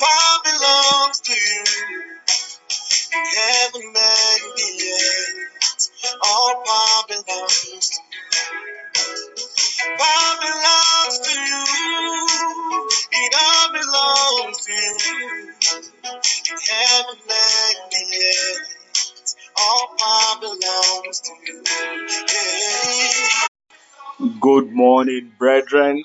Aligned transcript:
Power 0.00 0.38
belongs 0.44 1.20
to 1.20 1.32
you. 1.32 1.64
Heaven 3.12 3.82
and 3.82 3.94
the 4.56 4.92
earth, 4.94 5.90
all 6.22 6.64
power 6.66 7.04
belongs 7.08 7.90
to 7.90 8.00
you. 8.02 8.02
Power 9.98 10.36
belongs 10.42 11.20
to 11.20 11.32
you. 11.40 11.64
It 13.12 13.34
all 13.42 13.72
belongs 13.72 14.66
to 14.66 14.72
you. 14.72 15.54
Heaven 16.70 17.20
and 17.20 17.92
the 17.92 18.04
earth, 18.26 18.78
all 19.58 19.96
power 19.98 20.40
belongs 20.40 21.20
to 21.20 21.32
you. 21.46 21.64
Yeah. 22.28 23.30
Good 24.40 24.72
morning, 24.72 25.32
brethren. 25.38 26.04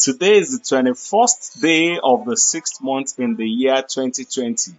Today 0.00 0.38
is 0.38 0.58
the 0.58 0.64
21st 0.64 1.60
day 1.60 1.98
of 2.02 2.24
the 2.24 2.34
sixth 2.34 2.80
month 2.80 3.18
in 3.18 3.36
the 3.36 3.46
year 3.46 3.82
2020. 3.82 4.72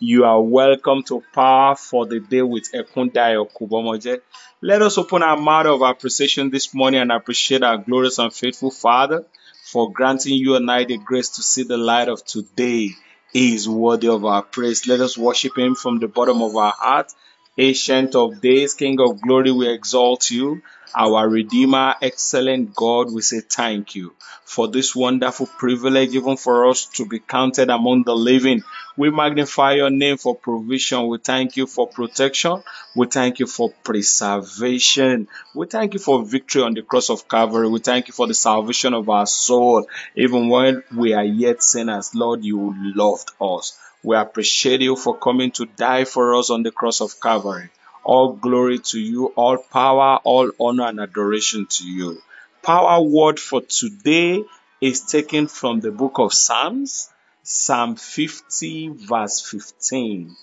You 0.00 0.24
are 0.24 0.42
welcome 0.42 1.04
to 1.04 1.22
Power 1.32 1.76
for 1.76 2.06
the 2.06 2.18
Day 2.18 2.42
with 2.42 2.72
Ekundayo 2.72 3.48
Kubomoje. 3.52 4.20
Let 4.60 4.82
us 4.82 4.98
open 4.98 5.22
our 5.22 5.36
mouth 5.36 5.66
of 5.66 5.82
appreciation 5.82 6.50
this 6.50 6.74
morning 6.74 7.02
and 7.02 7.12
appreciate 7.12 7.62
our 7.62 7.78
glorious 7.78 8.18
and 8.18 8.32
faithful 8.34 8.72
Father 8.72 9.24
for 9.64 9.92
granting 9.92 10.34
you 10.34 10.56
and 10.56 10.68
I 10.68 10.82
the 10.82 10.98
grace 10.98 11.28
to 11.36 11.42
see 11.44 11.62
the 11.62 11.76
light 11.76 12.08
of 12.08 12.24
today. 12.24 12.90
He 13.32 13.54
is 13.54 13.68
worthy 13.68 14.08
of 14.08 14.24
our 14.24 14.42
praise. 14.42 14.88
Let 14.88 15.00
us 15.00 15.16
worship 15.16 15.56
Him 15.56 15.76
from 15.76 16.00
the 16.00 16.08
bottom 16.08 16.42
of 16.42 16.56
our 16.56 16.72
heart. 16.72 17.12
Ancient 17.56 18.16
of 18.16 18.40
days, 18.40 18.74
King 18.74 18.98
of 19.00 19.20
glory, 19.20 19.52
we 19.52 19.68
exalt 19.68 20.32
you. 20.32 20.62
Our 20.96 21.28
Redeemer, 21.28 21.94
excellent 22.02 22.74
God, 22.74 23.12
we 23.12 23.22
say 23.22 23.40
thank 23.40 23.94
you 23.94 24.14
for 24.44 24.66
this 24.68 24.94
wonderful 24.94 25.46
privilege, 25.46 26.14
even 26.14 26.36
for 26.36 26.68
us 26.68 26.86
to 26.96 27.06
be 27.06 27.20
counted 27.20 27.70
among 27.70 28.02
the 28.04 28.14
living. 28.16 28.62
We 28.96 29.10
magnify 29.10 29.74
your 29.74 29.90
name 29.90 30.16
for 30.18 30.34
provision. 30.36 31.06
We 31.08 31.18
thank 31.18 31.56
you 31.56 31.66
for 31.66 31.86
protection. 31.88 32.62
We 32.96 33.06
thank 33.06 33.38
you 33.38 33.46
for 33.46 33.70
preservation. 33.84 35.28
We 35.54 35.66
thank 35.66 35.94
you 35.94 36.00
for 36.00 36.24
victory 36.24 36.62
on 36.62 36.74
the 36.74 36.82
cross 36.82 37.10
of 37.10 37.28
Calvary. 37.28 37.68
We 37.68 37.80
thank 37.80 38.08
you 38.08 38.14
for 38.14 38.26
the 38.26 38.34
salvation 38.34 38.94
of 38.94 39.08
our 39.08 39.26
soul. 39.26 39.86
Even 40.16 40.48
when 40.48 40.82
we 40.94 41.12
are 41.12 41.24
yet 41.24 41.62
sinners, 41.62 42.14
Lord, 42.14 42.44
you 42.44 42.74
loved 42.94 43.30
us. 43.40 43.78
We 44.02 44.16
appreciate 44.16 44.82
you 44.82 44.96
for 44.96 45.16
coming 45.18 45.50
to 45.52 45.66
die 45.66 46.04
for 46.04 46.34
us 46.36 46.50
on 46.50 46.62
the 46.62 46.70
cross 46.70 47.00
of 47.00 47.20
Calvary. 47.20 47.70
All 48.04 48.34
glory 48.34 48.78
to 48.90 49.00
you, 49.00 49.26
all 49.28 49.56
power, 49.56 50.20
all 50.24 50.50
honor 50.60 50.86
and 50.88 51.00
adoration 51.00 51.66
to 51.66 51.84
you. 51.88 52.20
Power 52.62 53.00
word 53.02 53.40
for 53.40 53.62
today 53.62 54.44
is 54.80 55.00
taken 55.02 55.48
from 55.48 55.80
the 55.80 55.90
book 55.90 56.18
of 56.18 56.34
Psalms, 56.34 57.10
Psalm 57.42 57.96
50, 57.96 58.88
verse 58.88 59.40
15. 59.50 60.36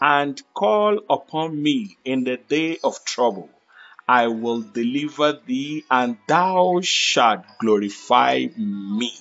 And 0.00 0.42
call 0.54 0.98
upon 1.08 1.62
me 1.62 1.96
in 2.04 2.24
the 2.24 2.36
day 2.36 2.78
of 2.82 3.04
trouble. 3.04 3.48
I 4.08 4.26
will 4.26 4.60
deliver 4.62 5.32
thee, 5.46 5.84
and 5.90 6.18
thou 6.26 6.80
shalt 6.82 7.44
glorify 7.58 8.46
me. 8.56 9.12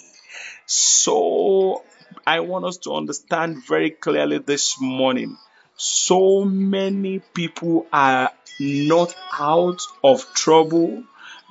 So, 0.66 1.84
I 2.26 2.40
want 2.42 2.66
us 2.66 2.78
to 2.80 2.94
understand 2.94 3.66
very 3.66 3.92
clearly 3.92 4.40
this 4.40 4.80
morning 4.82 5.38
so 5.76 6.44
many 6.46 7.20
people 7.20 7.88
are 7.92 8.32
not 8.60 9.16
out 9.40 9.82
of 10.04 10.26
trouble 10.34 11.04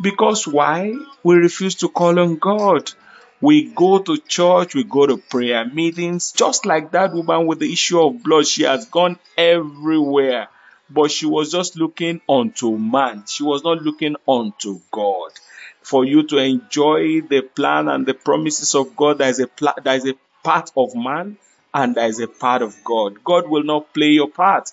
because 0.02 0.46
why? 0.46 0.94
We 1.22 1.36
refuse 1.36 1.76
to 1.76 1.88
call 1.88 2.18
on 2.18 2.36
God. 2.36 2.90
We 3.40 3.64
go 3.64 3.98
to 3.98 4.16
church, 4.18 4.74
we 4.74 4.84
go 4.84 5.06
to 5.06 5.16
prayer 5.16 5.64
meetings, 5.64 6.32
just 6.32 6.64
like 6.66 6.92
that 6.92 7.12
woman 7.12 7.46
with 7.46 7.58
the 7.58 7.72
issue 7.72 8.00
of 8.00 8.22
blood. 8.22 8.46
She 8.46 8.62
has 8.64 8.86
gone 8.86 9.18
everywhere, 9.36 10.48
but 10.88 11.10
she 11.10 11.26
was 11.26 11.50
just 11.50 11.76
looking 11.76 12.20
unto 12.28 12.76
man. 12.78 13.24
She 13.26 13.42
was 13.42 13.64
not 13.64 13.82
looking 13.82 14.16
unto 14.28 14.80
God. 14.92 15.30
For 15.82 16.04
you 16.04 16.22
to 16.28 16.38
enjoy 16.38 17.20
the 17.22 17.42
plan 17.42 17.88
and 17.88 18.06
the 18.06 18.14
promises 18.14 18.74
of 18.76 18.94
God, 18.96 19.18
there 19.18 19.28
is 19.28 19.40
a 19.40 19.48
pla- 19.48 19.74
a 19.84 20.14
part 20.44 20.70
of 20.76 20.94
man 20.94 21.36
and 21.74 21.96
is 21.96 22.20
a 22.20 22.28
part 22.28 22.62
of 22.62 22.82
God. 22.84 23.22
God 23.24 23.48
will 23.48 23.62
not 23.62 23.92
play 23.94 24.10
your 24.10 24.28
part. 24.28 24.70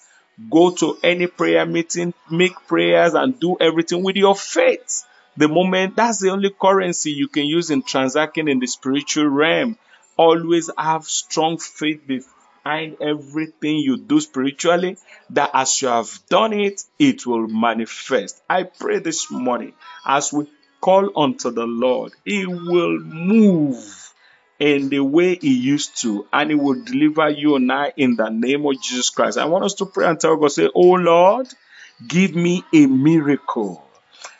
Go 0.50 0.72
to 0.76 0.98
any 1.04 1.28
prayer 1.28 1.66
meeting, 1.66 2.14
make 2.30 2.56
prayers, 2.68 3.14
and 3.14 3.40
do 3.40 3.58
everything 3.60 4.04
with 4.04 4.16
your 4.16 4.36
faith. 4.36 5.04
The 5.38 5.48
moment 5.48 5.96
that's 5.96 6.20
the 6.20 6.30
only 6.30 6.50
currency 6.50 7.12
you 7.12 7.28
can 7.28 7.46
use 7.46 7.70
in 7.70 7.84
transacting 7.84 8.48
in 8.48 8.60
the 8.60 8.68
spiritual 8.68 9.28
realm. 9.28 9.78
Always 10.18 10.70
have 10.78 11.06
strong 11.06 11.58
faith 11.58 12.06
behind 12.06 12.98
everything 13.02 13.78
you 13.78 13.98
do 13.98 14.20
spiritually, 14.20 14.98
that 15.32 15.52
as 15.54 15.82
you 15.82 15.88
have 15.88 16.20
done 16.30 16.54
it, 16.54 16.84
it 16.98 17.26
will 17.26 17.48
manifest. 17.48 18.42
I 18.50 18.64
pray 18.64 19.00
this 19.00 19.32
morning 19.32 19.74
as 20.06 20.34
we 20.34 20.48
call 20.82 21.12
unto 21.22 21.52
the 21.52 21.66
Lord, 21.66 22.14
He 22.26 22.46
will 22.46 23.00
move 23.00 24.09
in 24.60 24.90
the 24.90 25.00
way 25.00 25.36
he 25.36 25.54
used 25.54 26.02
to, 26.02 26.28
and 26.34 26.50
he 26.50 26.56
will 26.56 26.84
deliver 26.84 27.30
you 27.30 27.56
and 27.56 27.72
I 27.72 27.94
in 27.96 28.16
the 28.16 28.30
name 28.30 28.66
of 28.66 28.82
Jesus 28.82 29.10
Christ. 29.10 29.38
I 29.38 29.46
want 29.46 29.66
us 29.66 29.76
to 29.76 29.86
pray 29.86 30.06
and 30.06 30.20
tell 30.20 30.36
God, 30.36 30.52
say, 30.52 30.70
Oh 30.74 30.92
Lord, 30.92 31.48
give 32.06 32.36
me 32.36 32.64
a 32.74 32.86
miracle 32.86 33.84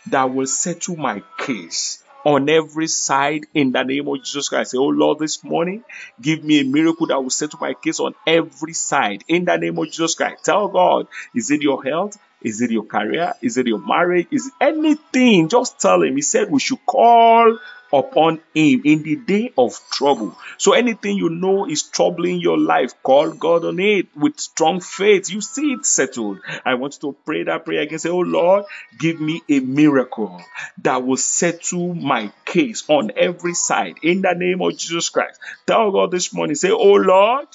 that 0.08 0.34
will 0.34 0.48
settle 0.48 0.98
my 0.98 1.24
case 1.38 2.04
on 2.26 2.50
every 2.50 2.88
side 2.88 3.46
in 3.54 3.72
the 3.72 3.84
name 3.84 4.08
of 4.08 4.18
Jesus 4.24 4.50
Christ. 4.50 4.72
Say, 4.72 4.78
Oh 4.78 4.88
Lord, 4.88 5.20
this 5.20 5.44
morning, 5.44 5.84
give 6.22 6.44
me 6.44 6.60
a 6.60 6.66
miracle 6.66 7.08
that 7.08 7.22
will 7.22 7.30
settle 7.30 7.60
my 7.62 7.74
case 7.74 8.00
on 8.00 8.14
every 8.28 8.74
side 8.74 9.24
in 9.28 9.46
the 9.46 9.58
name 9.58 9.78
of 9.78 9.86
Jesus 9.86 10.16
Christ. 10.16 10.44
Tell 10.44 10.68
God, 10.68 11.08
is 11.34 11.50
it 11.50 11.62
your 11.62 11.82
health? 11.84 12.18
Is 12.42 12.62
it 12.62 12.72
your 12.72 12.86
career? 12.86 13.34
Is 13.42 13.58
it 13.58 13.68
your 13.68 13.80
marriage? 13.80 14.28
Is 14.32 14.52
anything? 14.62 15.50
Just 15.50 15.80
tell 15.80 16.02
him. 16.02 16.16
He 16.16 16.22
said 16.22 16.50
we 16.50 16.60
should 16.60 16.86
call 16.86 17.58
upon 17.92 18.36
him 18.54 18.82
in 18.86 19.04
the 19.04 19.16
day 19.16 19.52
of 19.58 19.78
trouble. 19.92 20.38
So 20.58 20.74
anything 20.74 21.18
you 21.18 21.30
know 21.30 21.68
is 21.68 21.84
troubling 21.84 22.40
your 22.40 22.58
life, 22.58 22.94
call 23.04 23.32
God 23.32 23.66
on 23.66 23.80
it 23.80 24.16
with 24.16 24.40
strong 24.40 24.80
faith. 24.80 25.30
You 25.30 25.42
see 25.42 25.74
it 25.74 25.86
settled. 25.86 26.40
I 26.66 26.76
want 26.76 26.98
you 27.02 27.12
to 27.12 27.18
pray 27.26 27.44
that 27.44 27.66
prayer 27.66 27.82
again. 27.82 28.00
Say, 28.00 28.10
Oh 28.10 28.20
Lord, 28.20 28.66
give 28.98 29.20
me 29.20 29.42
a 29.50 29.60
miracle 29.60 30.42
that 30.84 31.04
will 31.04 31.18
settle 31.18 31.94
my 31.94 32.32
case 32.46 32.84
on 32.88 33.12
every 33.18 33.54
side 33.54 33.96
in 34.04 34.22
the 34.22 34.34
name 34.34 34.62
of 34.62 34.78
Jesus 34.78 35.10
Christ. 35.10 35.40
Tell 35.66 35.92
God 35.92 36.12
this 36.12 36.34
morning, 36.34 36.56
say, 36.56 36.72
Oh 36.72 36.94
Lord, 36.94 37.48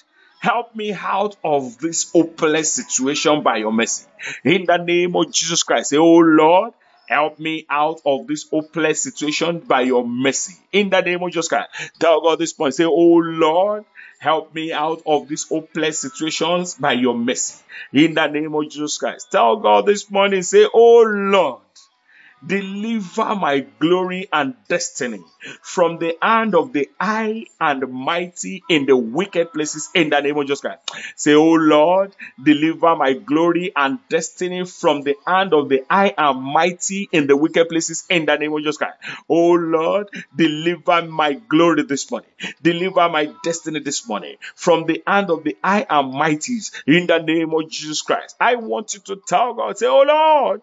Help 0.44 0.76
me 0.76 0.92
out 0.92 1.36
of 1.42 1.78
this 1.78 2.10
hopeless 2.12 2.70
situation 2.74 3.42
by 3.42 3.56
your 3.56 3.72
mercy. 3.72 4.04
In 4.44 4.66
the 4.66 4.76
name 4.76 5.16
of 5.16 5.32
Jesus 5.32 5.62
Christ. 5.62 5.88
Say, 5.88 5.96
Oh 5.96 6.18
Lord, 6.18 6.74
Help 7.06 7.38
me 7.38 7.66
out 7.68 8.00
of 8.06 8.26
this 8.26 8.48
hopeless 8.48 9.02
situation 9.02 9.60
by 9.60 9.82
your 9.82 10.06
mercy. 10.06 10.54
In 10.72 10.88
the 10.88 11.00
name 11.02 11.22
of 11.22 11.30
Jesus 11.30 11.48
Christ. 11.48 11.68
Tell 11.98 12.20
God 12.22 12.38
this 12.38 12.54
point. 12.54 12.74
Say, 12.74 12.84
Oh 12.84 13.20
Lord, 13.20 13.84
help 14.18 14.54
me 14.54 14.72
out 14.72 15.02
of 15.04 15.28
these 15.28 15.46
hopeless 15.46 15.98
situations 15.98 16.74
by 16.74 16.92
your 16.92 17.14
mercy. 17.14 17.62
In 17.92 18.14
the 18.14 18.26
name 18.26 18.54
of 18.54 18.70
Jesus 18.70 18.96
Christ. 18.96 19.30
Tell 19.30 19.56
God 19.56 19.84
this 19.84 20.10
morning. 20.10 20.42
Say, 20.42 20.66
Oh 20.72 21.02
Lord, 21.02 21.60
Deliver 22.46 23.36
my 23.36 23.60
glory 23.78 24.28
and 24.32 24.54
destiny 24.68 25.20
from 25.62 25.98
the 25.98 26.16
hand 26.20 26.54
of 26.54 26.72
the 26.72 26.90
high 27.00 27.44
and 27.60 27.90
mighty 27.90 28.62
in 28.68 28.86
the 28.86 28.96
wicked 28.96 29.52
places 29.52 29.88
in 29.94 30.10
the 30.10 30.20
name 30.20 30.36
of 30.36 30.44
Jesus 30.44 30.60
Christ. 30.60 30.80
Say, 31.16 31.34
Oh 31.34 31.52
Lord, 31.52 32.14
deliver 32.42 32.96
my 32.96 33.14
glory 33.14 33.72
and 33.74 33.98
destiny 34.08 34.64
from 34.66 35.02
the 35.02 35.16
hand 35.26 35.54
of 35.54 35.68
the 35.68 35.84
high 35.88 36.14
and 36.16 36.42
mighty 36.42 37.08
in 37.12 37.26
the 37.26 37.36
wicked 37.36 37.68
places 37.68 38.04
in 38.10 38.26
the 38.26 38.36
name 38.36 38.52
of 38.52 38.60
Jesus 38.60 38.76
Christ. 38.76 38.98
Oh 39.28 39.52
Lord, 39.52 40.08
deliver 40.34 41.02
my 41.02 41.34
glory 41.34 41.82
this 41.84 42.10
morning. 42.10 42.30
Deliver 42.62 43.08
my 43.08 43.32
destiny 43.42 43.80
this 43.80 44.06
morning 44.08 44.36
from 44.54 44.86
the 44.86 45.02
hand 45.06 45.30
of 45.30 45.44
the 45.44 45.56
high 45.62 45.86
and 45.88 46.12
mighties 46.12 46.72
in 46.86 47.06
the 47.06 47.18
name 47.18 47.54
of 47.54 47.70
Jesus 47.70 48.02
Christ. 48.02 48.36
I 48.40 48.56
want 48.56 48.94
you 48.94 49.00
to 49.00 49.16
tell 49.26 49.54
God, 49.54 49.78
say, 49.78 49.86
Oh 49.86 50.02
Lord, 50.02 50.62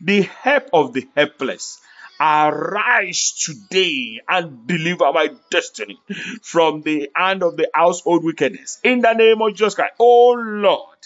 the 0.00 0.22
help 0.22 0.68
of 0.72 0.92
the 0.92 1.08
helpless. 1.16 1.80
Arise 2.20 3.32
today 3.32 4.20
and 4.28 4.66
deliver 4.66 5.12
my 5.12 5.30
destiny 5.50 6.00
from 6.42 6.82
the 6.82 7.10
hand 7.14 7.42
of 7.42 7.56
the 7.56 7.68
household 7.72 8.24
wickedness. 8.24 8.78
In 8.82 9.00
the 9.00 9.12
name 9.12 9.40
of 9.40 9.54
Jesus 9.54 9.74
Christ. 9.74 9.94
Oh 10.00 10.32
Lord, 10.32 10.98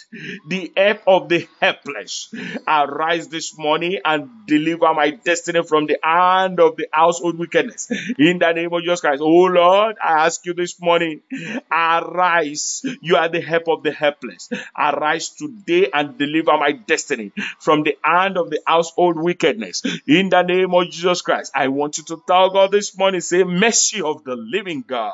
the 0.49 0.73
help 0.77 1.01
of 1.07 1.29
the 1.29 1.47
helpless. 1.61 2.33
Arise 2.67 3.29
this 3.29 3.57
morning 3.59 3.99
and 4.05 4.31
deliver 4.47 4.95
my 4.95 5.11
destiny 5.11 5.63
from 5.63 5.87
the 5.87 5.99
hand 6.03 6.61
of 6.61 6.77
the 6.77 6.89
household 6.93 7.39
wickedness. 7.39 7.91
In 8.19 8.39
the 8.39 8.53
name 8.53 8.73
of 8.73 8.83
Jesus 8.83 9.01
Christ. 9.01 9.21
Oh 9.23 9.45
Lord, 9.45 9.97
I 10.03 10.25
ask 10.27 10.45
you 10.47 10.55
this 10.55 10.81
morning, 10.81 11.21
arise. 11.71 12.83
You 13.01 13.17
are 13.17 13.29
the 13.29 13.41
help 13.41 13.69
of 13.69 13.83
the 13.83 13.93
helpless. 13.93 14.49
Arise 14.77 15.31
today 15.31 15.91
and 15.93 16.17
deliver 16.17 16.57
my 16.59 16.73
destiny 16.73 17.33
from 17.59 17.83
the 17.83 17.97
hand 18.03 18.39
of 18.39 18.51
the 18.51 18.61
household 18.67 19.17
wickedness. 19.17 19.83
In 20.07 20.31
the 20.31 20.43
name 20.43 20.75
of 20.75 20.91
Jesus 20.91 21.02
Christ, 21.23 21.53
I 21.55 21.69
want 21.69 21.99
you 21.99 22.05
to 22.05 22.23
tell 22.27 22.51
God 22.51 22.71
this 22.71 22.97
morning, 22.97 23.21
say, 23.21 23.45
mercy 23.45 24.03
of 24.03 24.25
the 24.25 24.37
living 24.37 24.85
God. 24.87 25.13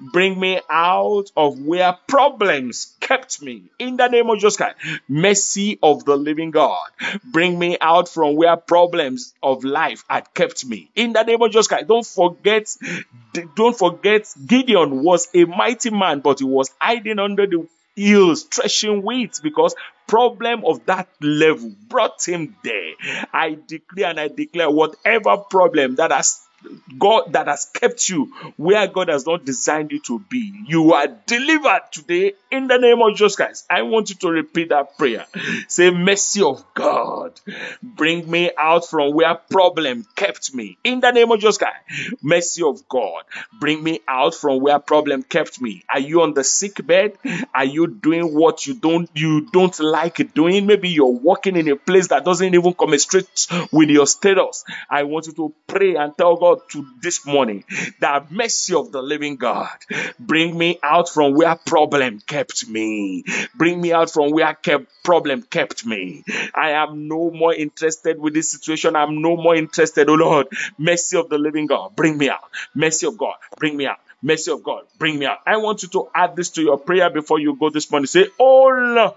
Bring 0.00 0.38
me 0.38 0.60
out 0.70 1.30
of 1.36 1.60
where 1.60 1.92
problems 2.06 2.94
kept 3.00 3.42
me. 3.42 3.64
In 3.78 3.96
the 3.96 4.08
name 4.08 4.30
of 4.30 4.36
Jesus 4.36 4.56
Christ. 4.56 4.76
Mercy 5.08 5.78
of 5.82 6.04
the 6.04 6.16
living 6.16 6.50
God. 6.50 6.88
Bring 7.24 7.58
me 7.58 7.76
out 7.80 8.08
from 8.08 8.36
where 8.36 8.56
problems 8.56 9.34
of 9.42 9.64
life 9.64 10.04
had 10.08 10.32
kept 10.32 10.64
me. 10.64 10.90
In 10.94 11.12
the 11.12 11.22
name 11.22 11.42
of 11.42 11.50
Jesus 11.50 11.68
Christ. 11.68 11.86
Don't 11.86 12.06
forget, 12.06 12.74
don't 13.56 13.76
forget, 13.76 14.32
Gideon 14.46 15.02
was 15.02 15.28
a 15.34 15.44
mighty 15.44 15.90
man, 15.90 16.20
but 16.20 16.38
he 16.38 16.44
was 16.44 16.70
hiding 16.80 17.18
under 17.18 17.46
the 17.46 17.66
hills, 17.98 18.44
threshing 18.44 19.02
wheat 19.02 19.40
because 19.42 19.74
problem 20.06 20.64
of 20.64 20.86
that 20.86 21.08
level 21.20 21.72
brought 21.88 22.26
him 22.26 22.56
there. 22.64 22.92
I 23.32 23.58
declare 23.66 24.10
and 24.10 24.20
I 24.20 24.28
declare 24.28 24.70
whatever 24.70 25.36
problem 25.36 25.96
that 25.96 26.10
has 26.12 26.40
God 26.98 27.32
that 27.34 27.46
has 27.46 27.66
kept 27.66 28.08
you 28.08 28.32
where 28.56 28.86
God 28.86 29.08
has 29.08 29.26
not 29.26 29.44
designed 29.44 29.92
you 29.92 30.00
to 30.00 30.18
be. 30.18 30.52
You 30.66 30.92
are 30.94 31.06
delivered 31.06 31.82
today 31.92 32.32
in 32.50 32.66
the 32.66 32.78
name 32.78 33.00
of 33.00 33.12
Jesus 33.12 33.36
Christ. 33.36 33.66
I 33.70 33.82
want 33.82 34.10
you 34.10 34.16
to 34.16 34.28
repeat 34.28 34.70
that 34.70 34.98
prayer. 34.98 35.26
Say, 35.68 35.90
Mercy 35.90 36.42
of 36.42 36.64
God, 36.74 37.40
bring 37.82 38.28
me 38.28 38.50
out 38.56 38.86
from 38.86 39.14
where 39.14 39.34
problem 39.34 40.06
kept 40.16 40.54
me. 40.54 40.78
In 40.82 41.00
the 41.00 41.10
name 41.10 41.30
of 41.30 41.40
Jesus 41.40 41.58
Christ. 41.58 41.76
Mercy 42.22 42.62
of 42.62 42.88
God, 42.88 43.24
bring 43.60 43.82
me 43.82 44.00
out 44.08 44.34
from 44.34 44.60
where 44.60 44.78
problem 44.78 45.22
kept 45.22 45.60
me. 45.60 45.84
Are 45.92 46.00
you 46.00 46.22
on 46.22 46.34
the 46.34 46.44
sick 46.44 46.84
bed? 46.84 47.18
Are 47.54 47.64
you 47.64 47.86
doing 47.86 48.34
what 48.34 48.66
you 48.66 48.74
don't 48.74 49.10
you 49.14 49.48
don't 49.52 49.78
like 49.78 50.34
doing? 50.34 50.66
Maybe 50.66 50.88
you're 50.88 51.06
working 51.06 51.56
in 51.56 51.68
a 51.68 51.76
place 51.76 52.08
that 52.08 52.24
doesn't 52.24 52.54
even 52.54 52.72
commiserate 52.72 53.46
with 53.72 53.90
your 53.90 54.06
status. 54.06 54.64
I 54.90 55.04
want 55.04 55.26
you 55.26 55.32
to 55.34 55.54
pray 55.66 55.96
and 55.96 56.16
tell 56.16 56.36
God 56.36 56.47
God 56.48 56.68
to 56.70 56.86
this 57.00 57.26
morning 57.26 57.64
that 58.00 58.30
mercy 58.30 58.74
of 58.74 58.92
the 58.92 59.02
living 59.02 59.36
God 59.36 59.76
bring 60.18 60.56
me 60.56 60.78
out 60.82 61.08
from 61.08 61.34
where 61.34 61.56
problem 61.56 62.20
kept 62.20 62.68
me. 62.68 63.24
Bring 63.54 63.80
me 63.80 63.92
out 63.92 64.10
from 64.10 64.30
where 64.30 64.54
kept 64.54 64.86
problem 65.04 65.42
kept 65.42 65.84
me. 65.84 66.24
I 66.54 66.70
am 66.70 67.08
no 67.08 67.30
more 67.30 67.54
interested 67.54 68.18
with 68.18 68.34
this 68.34 68.50
situation. 68.50 68.96
I'm 68.96 69.20
no 69.22 69.36
more 69.36 69.56
interested. 69.56 70.08
Oh 70.08 70.14
Lord, 70.14 70.46
mercy 70.78 71.16
of 71.16 71.28
the 71.28 71.38
living 71.38 71.66
God, 71.66 71.94
bring 71.96 72.16
me 72.16 72.30
out. 72.30 72.50
Mercy 72.74 73.06
of 73.06 73.18
God, 73.18 73.34
bring 73.56 73.76
me 73.76 73.86
out. 73.86 73.98
Mercy 74.20 74.50
of 74.50 74.62
God, 74.64 74.82
bring 74.98 75.18
me 75.18 75.26
out. 75.26 75.38
I 75.46 75.58
want 75.58 75.82
you 75.82 75.88
to 75.90 76.08
add 76.14 76.34
this 76.34 76.50
to 76.50 76.62
your 76.62 76.78
prayer 76.78 77.08
before 77.08 77.38
you 77.38 77.54
go 77.54 77.70
this 77.70 77.90
morning. 77.90 78.06
Say, 78.06 78.26
Oh 78.38 78.68
Lord, 78.68 79.14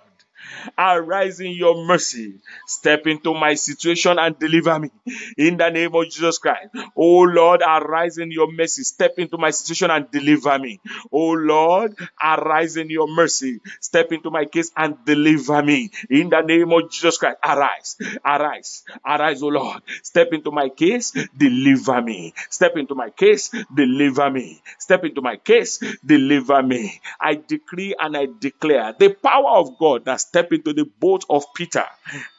Arise 0.77 1.39
in 1.39 1.51
your 1.51 1.85
mercy. 1.85 2.35
Step 2.67 3.07
into 3.07 3.33
my 3.33 3.53
situation 3.55 4.19
and 4.19 4.37
deliver 4.37 4.79
me. 4.79 4.89
In 5.37 5.57
the 5.57 5.69
name 5.69 5.95
of 5.95 6.05
Jesus 6.09 6.37
Christ. 6.37 6.69
Oh 6.95 7.21
Lord, 7.21 7.61
arise 7.61 8.17
in 8.17 8.31
your 8.31 8.51
mercy. 8.51 8.83
Step 8.83 9.13
into 9.17 9.37
my 9.37 9.51
situation 9.51 9.91
and 9.91 10.09
deliver 10.11 10.57
me. 10.59 10.79
Oh 11.11 11.31
Lord, 11.31 11.95
arise 12.21 12.77
in 12.77 12.89
your 12.89 13.07
mercy. 13.07 13.59
Step 13.79 14.11
into 14.11 14.29
my 14.31 14.45
case 14.45 14.71
and 14.75 14.95
deliver 15.05 15.61
me. 15.63 15.91
In 16.09 16.29
the 16.29 16.41
name 16.41 16.71
of 16.71 16.91
Jesus 16.91 17.17
Christ. 17.17 17.37
Arise. 17.43 17.97
Arise. 18.25 18.83
Arise, 19.05 19.43
oh 19.43 19.47
Lord. 19.47 19.81
Step 20.03 20.29
into 20.33 20.51
my 20.51 20.69
case. 20.69 21.11
Deliver 21.37 22.01
me. 22.01 22.33
Step 22.49 22.77
into 22.77 22.95
my 22.95 23.09
case. 23.09 23.51
Deliver 23.73 24.29
me. 24.29 24.61
Step 24.79 25.03
into 25.05 25.21
my 25.21 25.37
case. 25.37 25.79
Deliver 26.05 26.61
me. 26.63 26.99
I 27.19 27.35
decree 27.35 27.95
and 27.99 28.15
I 28.17 28.27
declare 28.39 28.93
the 28.97 29.09
power 29.13 29.57
of 29.57 29.77
God 29.77 30.05
that 30.05 30.19
step 30.41 30.53
into 30.53 30.73
the 30.73 30.85
boat 30.99 31.23
of 31.29 31.45
Peter 31.53 31.85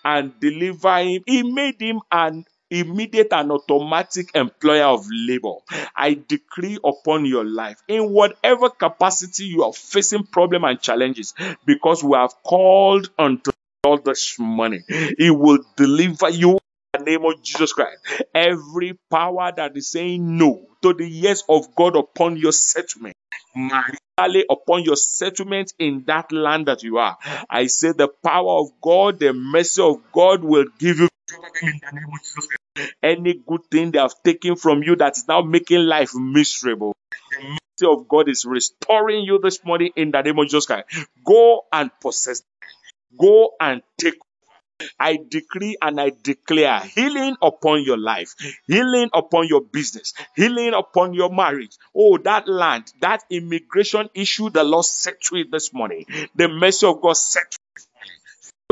and 0.05 0.33
deliver 0.41 0.99
him. 0.99 1.23
He 1.27 1.43
made 1.43 1.81
him 1.81 2.01
an 2.11 2.45
immediate 2.71 3.29
and 3.33 3.53
automatic 3.53 4.35
employer 4.35 4.85
of 4.85 5.07
labor. 5.11 5.55
I 5.95 6.19
decree 6.27 6.79
upon 6.85 7.27
your 7.27 7.45
life 7.45 7.79
in 7.87 8.11
whatever 8.11 8.71
capacity 8.71 9.45
you 9.45 9.63
are 9.65 9.73
facing 9.73 10.25
problem 10.25 10.65
and 10.65 10.81
challenges 10.81 11.35
because 11.67 12.03
we 12.03 12.17
have 12.17 12.35
called 12.43 13.11
unto 13.19 13.53
God 13.85 14.05
this 14.05 14.39
morning. 14.39 14.83
He 15.19 15.31
will 15.31 15.59
deliver 15.77 16.31
you 16.31 16.53
in 16.95 17.05
the 17.05 17.11
name 17.11 17.25
of 17.25 17.43
Jesus 17.43 17.73
Christ. 17.73 17.99
Every 18.35 18.99
power 19.11 19.53
that 19.57 19.77
is 19.77 19.91
saying 19.91 20.39
no 20.39 20.67
to 20.83 20.95
the 20.95 21.09
yes 21.09 21.45
of 21.49 21.75
God 21.77 21.97
upon 21.97 22.37
your 22.37 22.53
settlement 22.53 23.15
upon 24.51 24.85
your 24.85 24.97
settlement 24.97 25.73
in 25.79 26.05
that 26.07 26.33
land 26.33 26.67
that 26.67 26.83
you 26.83 26.99
are. 26.99 27.17
I 27.49 27.67
say 27.67 27.93
the 27.93 28.09
power 28.09 28.61
of 28.61 28.69
God, 28.81 29.19
the 29.19 29.33
mercy 29.33 29.83
of 29.83 30.01
God 30.13 30.43
will 30.45 30.67
give 30.79 30.99
you 30.99 31.09
any 33.03 33.35
good 33.47 33.61
thing 33.71 33.91
they 33.91 33.99
have 33.99 34.15
taken 34.25 34.57
from 34.57 34.83
you 34.83 34.97
that 34.97 35.17
is 35.17 35.29
now 35.29 35.43
making 35.43 35.81
life 35.81 36.15
miserable. 36.15 36.95
The 37.33 37.43
mercy 37.43 37.93
of 38.01 38.09
God 38.09 38.29
is 38.29 38.45
restoring 38.45 39.25
you 39.25 39.39
this 39.43 39.65
morning 39.65 39.93
in 39.97 40.11
the 40.11 40.23
name 40.23 40.39
of 40.39 40.47
Jesus 40.47 40.67
Christ. 40.67 40.87
Go 41.25 41.63
and 41.73 41.91
possess. 42.01 42.43
Go 43.19 43.53
and 43.61 43.83
take 43.99 44.15
I 44.99 45.19
decree 45.29 45.77
and 45.81 46.01
I 46.01 46.13
declare 46.23 46.81
healing 46.81 47.37
upon 47.43 47.85
your 47.85 47.99
life, 47.99 48.35
healing 48.67 49.11
upon 49.13 49.49
your 49.49 49.61
business, 49.63 50.15
healing 50.37 50.75
upon 50.75 51.15
your 51.15 51.31
marriage. 51.31 51.77
Oh, 51.95 52.19
that 52.19 52.49
land, 52.49 52.93
that 53.01 53.23
immigration 53.31 54.09
issue, 54.15 54.51
the 54.51 54.65
Lord 54.65 54.85
set 54.85 55.17
it 55.33 55.51
this 55.51 55.73
morning. 55.73 56.07
The 56.35 56.49
mercy 56.49 56.87
of 56.87 57.01
God 57.01 57.17
set 57.17 57.57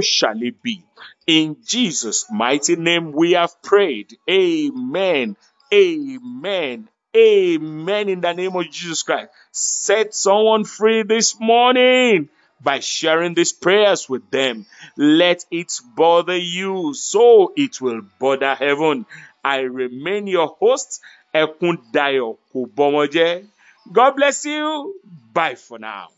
so 0.00 0.02
shall 0.02 0.42
it 0.42 0.62
be. 0.62 0.82
In 1.26 1.56
Jesus' 1.64 2.26
mighty 2.30 2.76
name 2.76 3.12
we 3.12 3.32
have 3.32 3.62
prayed. 3.62 4.16
Amen. 4.28 5.36
Amen. 5.72 6.88
Amen. 7.16 8.08
In 8.08 8.20
the 8.20 8.32
name 8.32 8.56
of 8.56 8.70
Jesus 8.70 9.02
Christ. 9.02 9.30
Set 9.52 10.14
someone 10.14 10.64
free 10.64 11.02
this 11.02 11.38
morning 11.38 12.28
by 12.62 12.80
sharing 12.80 13.34
these 13.34 13.52
prayers 13.52 14.08
with 14.08 14.30
them. 14.30 14.66
Let 14.96 15.44
it 15.50 15.72
bother 15.96 16.36
you 16.36 16.94
so 16.94 17.52
it 17.56 17.80
will 17.80 18.02
bother 18.18 18.54
heaven. 18.54 19.06
I 19.44 19.60
remain 19.60 20.26
your 20.26 20.48
host, 20.60 21.00
Ekundayo 21.34 22.36
Kubomoje. 22.54 23.46
God 23.92 24.12
bless 24.16 24.44
you. 24.44 24.94
Bye 25.32 25.54
for 25.54 25.78
now. 25.78 26.08